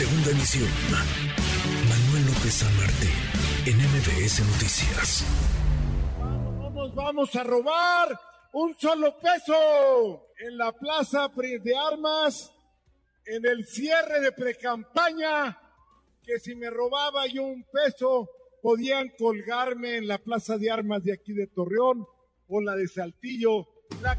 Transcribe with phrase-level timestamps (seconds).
[0.00, 0.70] Segunda emisión.
[1.86, 3.12] Manuel López San Martín,
[3.66, 5.26] en MBS Noticias.
[6.18, 8.18] Vamos, vamos a robar
[8.54, 12.50] un solo peso en la plaza de armas,
[13.26, 15.60] en el cierre de precampaña,
[16.24, 18.30] que si me robaba yo un peso,
[18.62, 22.06] podían colgarme en la plaza de armas de aquí de Torreón
[22.48, 23.68] o la de Saltillo,
[24.00, 24.18] la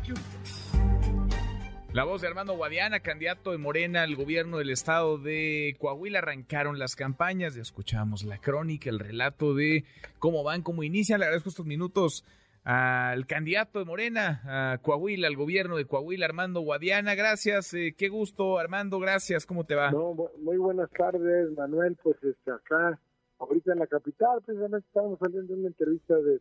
[1.93, 6.19] la voz de Armando Guadiana, candidato de Morena al gobierno del estado de Coahuila.
[6.19, 9.83] Arrancaron las campañas, ya escuchamos la crónica, el relato de
[10.17, 11.19] cómo van, cómo inician.
[11.19, 12.23] Le agradezco estos minutos
[12.63, 17.13] al candidato de Morena a Coahuila, al gobierno de Coahuila, Armando Guadiana.
[17.13, 19.45] Gracias, eh, qué gusto, Armando, gracias.
[19.45, 19.91] ¿Cómo te va?
[19.91, 21.97] muy buenas tardes, Manuel.
[22.01, 22.97] Pues este, acá,
[23.37, 26.39] ahorita en la capital, precisamente estamos saliendo de una entrevista de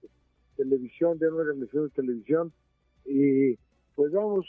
[0.57, 2.53] televisión, de una emisión de televisión,
[3.05, 3.57] y
[3.97, 4.47] pues vamos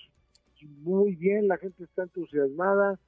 [0.68, 3.00] muy bien, la gente está entusiasmada,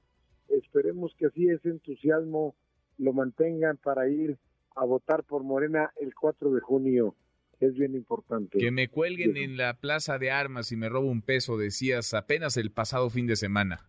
[0.48, 2.54] esperemos que así ese entusiasmo
[2.98, 4.38] lo mantengan para ir
[4.76, 7.16] a votar por Morena el 4 de junio.
[7.60, 8.58] Es bien importante.
[8.58, 12.56] Que me cuelguen en la plaza de armas y me robo un peso, decías apenas
[12.56, 13.88] el pasado fin de semana.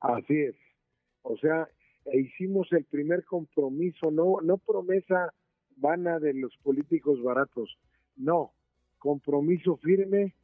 [0.00, 0.54] Así es.
[1.22, 1.68] O sea,
[2.06, 5.34] e hicimos el primer compromiso, no, no promesa
[5.76, 7.76] vana de los políticos baratos,
[8.16, 8.52] no,
[8.98, 10.34] compromiso firme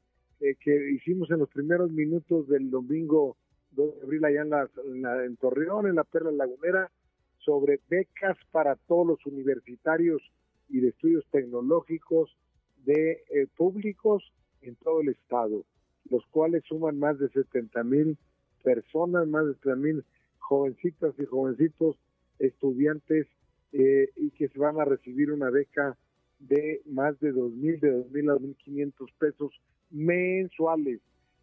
[0.42, 3.36] eh, que hicimos en los primeros minutos del domingo
[3.70, 6.90] 2 de abril allá en, la, en, Torreón, en la Perla Lagunera,
[7.38, 10.20] sobre becas para todos los universitarios
[10.68, 12.36] y de estudios tecnológicos
[12.84, 14.32] de eh, públicos
[14.62, 15.64] en todo el estado,
[16.10, 18.18] los cuales suman más de 70 mil
[18.64, 20.04] personas, más de 70 mil
[20.38, 21.96] jovencitas y jovencitos
[22.40, 23.28] estudiantes
[23.72, 25.96] eh, y que se van a recibir una beca
[26.40, 29.52] de más de 2.000, de 2.000 a 2.500 pesos
[29.92, 31.00] mensuales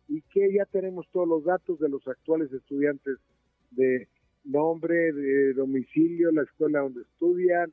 [0.07, 3.17] y que ya tenemos todos los datos de los actuales estudiantes
[3.71, 4.07] de
[4.43, 7.71] nombre, de domicilio, la escuela donde estudian,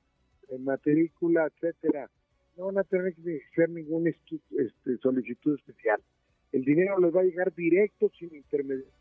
[0.60, 2.10] matrícula, etcétera.
[2.56, 6.00] No van a tener que hacer ninguna este, solicitud especial.
[6.52, 8.92] El dinero les va a llegar directo sin intermediario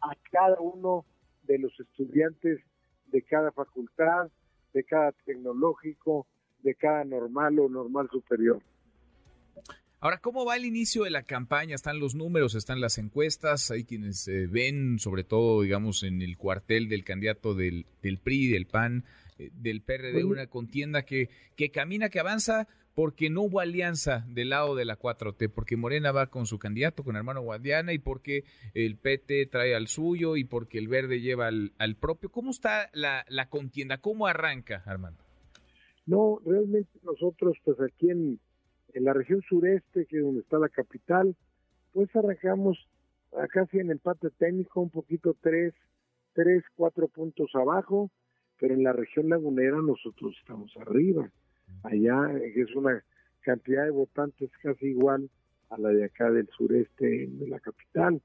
[0.00, 1.04] a cada uno
[1.44, 2.60] de los estudiantes
[3.06, 4.30] de cada facultad,
[4.72, 6.26] de cada tecnológico,
[6.62, 8.62] de cada normal o normal superior.
[10.02, 11.74] Ahora, ¿cómo va el inicio de la campaña?
[11.74, 16.38] Están los números, están las encuestas, hay quienes eh, ven, sobre todo, digamos, en el
[16.38, 19.04] cuartel del candidato del, del PRI, del PAN,
[19.38, 24.48] eh, del PRD, una contienda que, que camina, que avanza, porque no hubo alianza del
[24.48, 28.44] lado de la 4T, porque Morena va con su candidato, con hermano Guadiana, y porque
[28.72, 32.30] el PT trae al suyo, y porque el Verde lleva al, al propio.
[32.30, 33.98] ¿Cómo está la, la contienda?
[33.98, 35.22] ¿Cómo arranca, Armando?
[36.06, 38.40] No, realmente nosotros, pues aquí en
[38.94, 41.34] en la región sureste, que es donde está la capital,
[41.92, 42.88] pues arrancamos
[43.50, 45.74] casi en empate técnico, un poquito tres,
[46.32, 48.10] tres, cuatro puntos abajo,
[48.58, 51.30] pero en la región lagunera nosotros estamos arriba.
[51.82, 53.02] Allá es una
[53.40, 55.30] cantidad de votantes casi igual
[55.70, 58.20] a la de acá del sureste de la capital.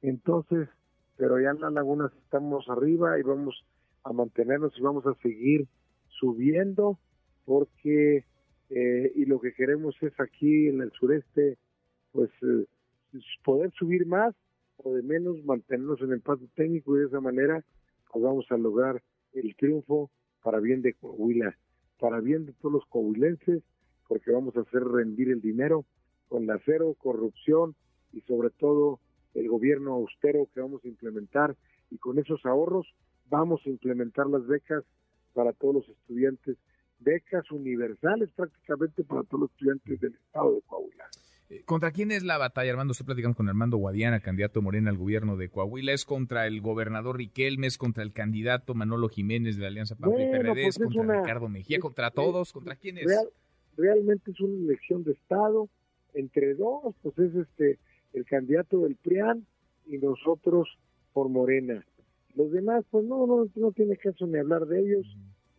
[0.00, 0.68] Entonces,
[1.16, 3.64] pero ya en las lagunas estamos arriba y vamos
[4.04, 5.66] a mantenernos y vamos a seguir
[6.08, 6.98] subiendo
[7.44, 8.24] porque
[8.76, 11.58] eh, y lo que queremos es aquí en el sureste,
[12.10, 12.66] pues eh,
[13.44, 14.34] poder subir más
[14.78, 17.64] o de menos mantenernos en el paso técnico y de esa manera
[18.10, 19.00] pues vamos a lograr
[19.32, 20.10] el triunfo
[20.42, 21.56] para bien de Coahuila,
[22.00, 23.62] para bien de todos los coahuilenses,
[24.08, 25.84] porque vamos a hacer rendir el dinero
[26.28, 27.76] con la cero corrupción
[28.12, 28.98] y sobre todo
[29.34, 31.54] el gobierno austero que vamos a implementar.
[31.92, 32.92] Y con esos ahorros
[33.30, 34.82] vamos a implementar las becas
[35.32, 36.56] para todos los estudiantes
[36.98, 41.04] becas universales prácticamente para todos los estudiantes del estado de Coahuila.
[41.50, 42.92] Eh, ¿Contra quién es la batalla, Armando?
[42.92, 45.92] Estoy platicando con Armando Guadiana, candidato Morena al gobierno de Coahuila.
[45.92, 47.66] ¿Es contra el gobernador Riquelme?
[47.66, 50.62] ¿Es contra el candidato Manolo Jiménez de la Alianza Pablo y PRD?
[50.62, 51.78] Pues ¿Es contra Ricardo Mejía?
[51.80, 52.52] ¿Contra todos?
[52.52, 53.06] ¿Contra quién es?
[53.76, 55.68] realmente es una elección de Estado.
[56.14, 57.78] Entre dos, pues es este
[58.12, 59.44] el candidato del PRIAN
[59.86, 60.68] y nosotros
[61.12, 61.84] por Morena.
[62.36, 65.06] Los demás, pues no, no, no tiene caso ni hablar de ellos.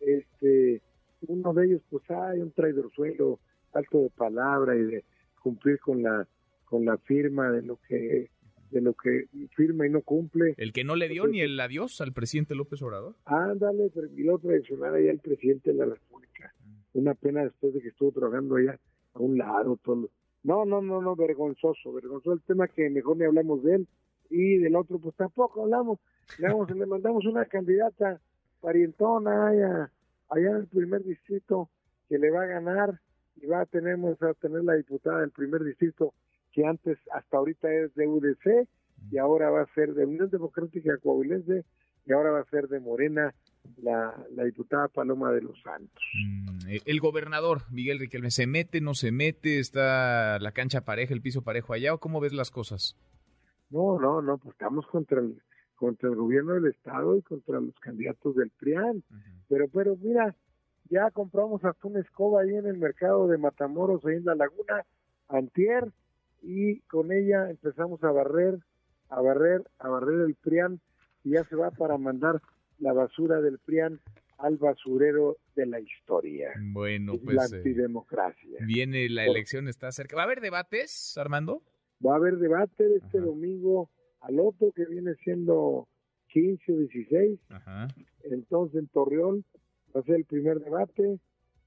[0.00, 0.82] Este
[1.22, 3.40] uno de ellos pues hay un traidor suelo
[3.72, 5.04] alto de palabra y de
[5.40, 6.26] cumplir con la
[6.64, 8.30] con la firma de lo que
[8.70, 10.54] de lo que firma y no cumple.
[10.56, 13.14] El que no le dio ni el adiós al presidente López Obrador.
[13.24, 16.52] Ándale, y lo traicionar allá al presidente de la República.
[16.92, 18.78] Una pena después de que estuvo trabajando allá
[19.14, 19.78] a un lado.
[19.82, 20.10] todo
[20.42, 23.88] No, no, no, no, vergonzoso, vergonzoso el tema que mejor ni hablamos de él.
[24.30, 26.00] Y del otro, pues tampoco hablamos.
[26.38, 28.20] Le, le mandamos una candidata
[28.60, 29.92] parientona allá
[30.28, 31.70] allá en el primer distrito
[32.08, 33.00] que le va a ganar
[33.36, 36.14] y va a tener, a tener la diputada del primer distrito
[36.52, 38.68] que antes, hasta ahorita es de UDC
[39.10, 41.64] y ahora va a ser de Unión Democrática Coahuilense
[42.06, 43.34] y ahora va a ser de Morena
[43.82, 46.02] la, la diputada Paloma de los Santos.
[46.14, 49.58] Mm, el gobernador, Miguel Riquelme, ¿se mete, no se mete?
[49.58, 52.96] ¿Está la cancha pareja, el piso parejo allá o cómo ves las cosas?
[53.70, 55.42] No, no, no, pues estamos contra el,
[55.76, 59.02] contra el gobierno del Estado y contra los candidatos del PRIAN.
[59.48, 60.34] Pero, pero mira,
[60.88, 64.84] ya compramos hasta una escoba ahí en el mercado de Matamoros, ahí en la laguna,
[65.28, 65.84] antier,
[66.42, 68.58] y con ella empezamos a barrer,
[69.08, 70.80] a barrer, a barrer el PRIAN,
[71.24, 72.40] y ya se va para mandar
[72.78, 74.00] la basura del PRIAN
[74.38, 76.52] al basurero de la historia.
[76.60, 77.36] Bueno, es pues.
[77.36, 78.58] La antidemocracia.
[78.66, 80.16] viene la elección, está cerca.
[80.16, 81.62] ¿Va a haber debates, Armando?
[82.04, 83.90] Va a haber debate este domingo
[84.20, 85.88] al otro que viene siendo
[86.28, 87.40] 15 o 16.
[87.50, 87.88] Ajá.
[88.24, 89.44] Entonces en Torreón
[89.94, 91.18] va a ser el primer debate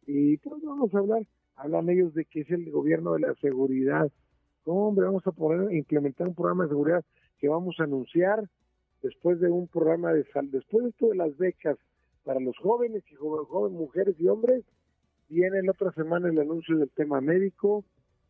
[0.05, 1.23] y pues vamos a hablar.
[1.55, 4.11] Hablan ellos de que es el gobierno de la seguridad.
[4.63, 7.03] Hombre, vamos a poner, implementar un programa de seguridad
[7.39, 8.47] que vamos a anunciar
[9.01, 11.77] después de un programa de salud, después de esto de las becas
[12.23, 14.63] para los jóvenes y jóvenes, mujeres y hombres,
[15.29, 17.83] viene la otra semana el anuncio del tema médico,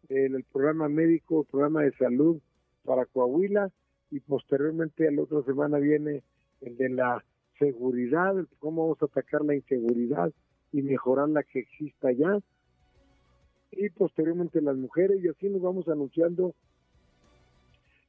[0.10, 2.40] el, programa médico, el programa de salud
[2.84, 3.70] para Coahuila
[4.12, 6.24] y posteriormente la otra semana viene
[6.62, 7.24] el de la
[7.58, 10.32] seguridad, cómo vamos a atacar la inseguridad
[10.72, 12.40] y mejorar la que exista ya
[13.72, 16.54] y posteriormente las mujeres y así nos vamos anunciando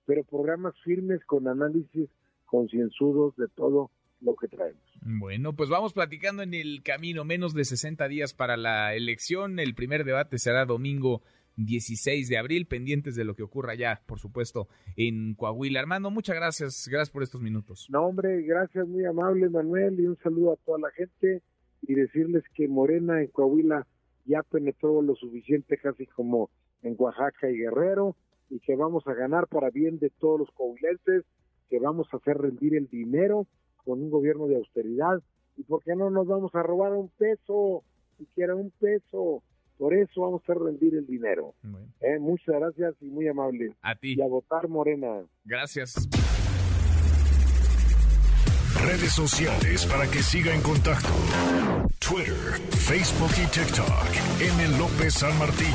[0.07, 2.09] pero programas firmes con análisis
[2.47, 4.83] concienzudos de todo lo que traemos.
[5.03, 9.61] Bueno, pues vamos platicando en el camino, menos de 60 días para la elección.
[9.61, 11.23] El primer debate será domingo
[11.67, 15.81] 16 de abril, pendientes de lo que ocurra ya, por supuesto, en Coahuila.
[15.81, 17.87] Armando, muchas gracias, gracias por estos minutos.
[17.91, 21.43] No, hombre, gracias, muy amable, Manuel, y un saludo a toda la gente
[21.83, 23.87] y decirles que Morena en Coahuila
[24.27, 26.51] ya penetró lo suficiente casi como
[26.83, 28.17] en Oaxaca y Guerrero
[28.49, 31.25] y que vamos a ganar para bien de todos los coahuilenses
[31.69, 33.47] que vamos a hacer rendir el dinero
[33.85, 35.23] con un gobierno de austeridad
[35.57, 37.85] y porque no nos vamos a robar un peso,
[38.19, 39.43] siquiera un peso.
[39.81, 41.55] Por eso vamos a rendir el dinero.
[42.01, 43.75] Eh, muchas gracias y muy amable.
[43.81, 44.15] A ti.
[44.15, 45.23] Y a votar Morena.
[45.43, 46.07] Gracias.
[48.85, 51.09] Redes sociales para que siga en contacto:
[51.99, 54.11] Twitter, Facebook y TikTok.
[54.39, 54.79] M.
[54.79, 55.75] López San Martín.